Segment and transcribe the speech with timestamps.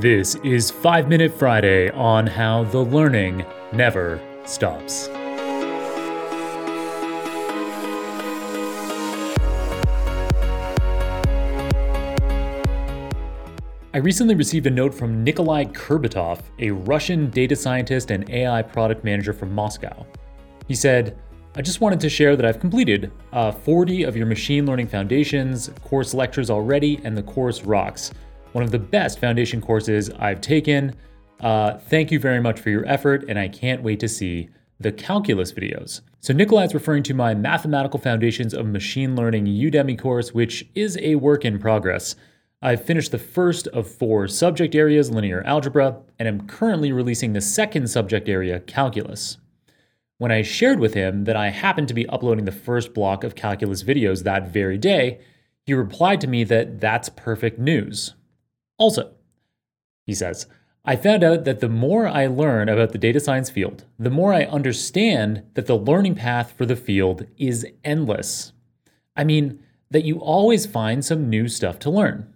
[0.00, 5.10] This is 5 Minute Friday on how the learning never stops.
[13.92, 19.04] I recently received a note from Nikolai Kurbatov, a Russian data scientist and AI product
[19.04, 20.06] manager from Moscow.
[20.66, 21.18] He said,
[21.56, 25.68] I just wanted to share that I've completed uh, 40 of your machine learning foundations
[25.84, 28.12] course lectures already, and the course rocks.
[28.52, 30.94] One of the best foundation courses I've taken.
[31.40, 34.48] Uh, thank you very much for your effort, and I can't wait to see
[34.80, 36.00] the calculus videos.
[36.20, 40.98] So, Nikolai is referring to my Mathematical Foundations of Machine Learning Udemy course, which is
[41.00, 42.16] a work in progress.
[42.60, 47.40] I've finished the first of four subject areas, linear algebra, and am currently releasing the
[47.40, 49.38] second subject area, calculus.
[50.18, 53.34] When I shared with him that I happened to be uploading the first block of
[53.34, 55.20] calculus videos that very day,
[55.64, 58.14] he replied to me that that's perfect news.
[58.80, 59.12] Also,
[60.06, 60.46] he says,
[60.86, 64.32] I found out that the more I learn about the data science field, the more
[64.32, 68.52] I understand that the learning path for the field is endless.
[69.14, 72.32] I mean, that you always find some new stuff to learn.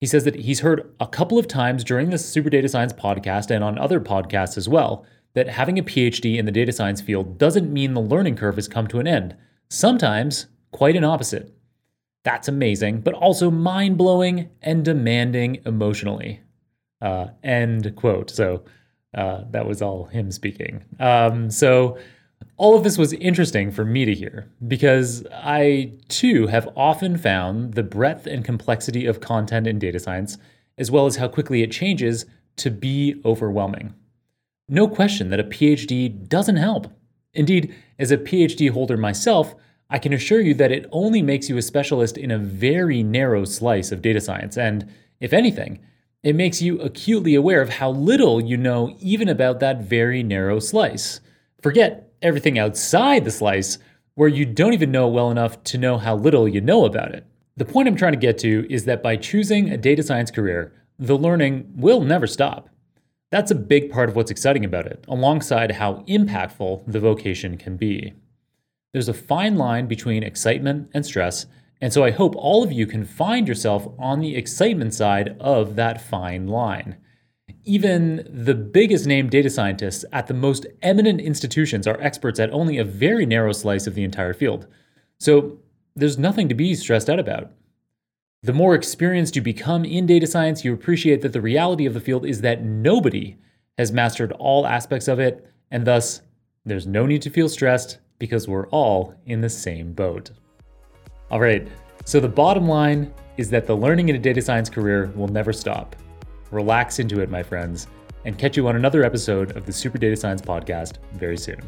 [0.00, 3.50] He says that he's heard a couple of times during the Super Data Science podcast
[3.50, 7.36] and on other podcasts as well that having a PhD in the data science field
[7.36, 9.34] doesn't mean the learning curve has come to an end.
[9.68, 11.57] Sometimes, quite an opposite.
[12.28, 16.42] That's amazing, but also mind blowing and demanding emotionally.
[17.00, 18.28] Uh, end quote.
[18.28, 18.64] So
[19.14, 20.84] uh, that was all him speaking.
[21.00, 21.96] Um, so
[22.58, 27.72] all of this was interesting for me to hear because I too have often found
[27.72, 30.36] the breadth and complexity of content in data science,
[30.76, 32.26] as well as how quickly it changes,
[32.56, 33.94] to be overwhelming.
[34.68, 36.92] No question that a PhD doesn't help.
[37.32, 39.54] Indeed, as a PhD holder myself,
[39.90, 43.44] I can assure you that it only makes you a specialist in a very narrow
[43.44, 45.80] slice of data science, and if anything,
[46.22, 50.58] it makes you acutely aware of how little you know even about that very narrow
[50.58, 51.20] slice.
[51.62, 53.78] Forget everything outside the slice
[54.14, 57.24] where you don't even know well enough to know how little you know about it.
[57.56, 60.72] The point I'm trying to get to is that by choosing a data science career,
[60.98, 62.68] the learning will never stop.
[63.30, 67.76] That's a big part of what's exciting about it, alongside how impactful the vocation can
[67.76, 68.14] be.
[68.92, 71.46] There's a fine line between excitement and stress,
[71.80, 75.76] and so I hope all of you can find yourself on the excitement side of
[75.76, 76.96] that fine line.
[77.64, 82.78] Even the biggest name data scientists at the most eminent institutions are experts at only
[82.78, 84.66] a very narrow slice of the entire field.
[85.18, 85.58] So
[85.94, 87.50] there's nothing to be stressed out about.
[88.42, 92.00] The more experienced you become in data science, you appreciate that the reality of the
[92.00, 93.36] field is that nobody
[93.76, 96.22] has mastered all aspects of it, and thus,
[96.64, 100.30] there's no need to feel stressed because we're all in the same boat.
[101.30, 101.68] All right,
[102.04, 105.52] so the bottom line is that the learning in a data science career will never
[105.52, 105.94] stop.
[106.50, 107.86] Relax into it, my friends,
[108.24, 111.60] and catch you on another episode of the Super Data Science Podcast very soon.